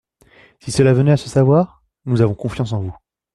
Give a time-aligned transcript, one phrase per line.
[0.61, 1.83] Si cela venait à se savoir?
[2.05, 2.95] Nous avons confiance en vous.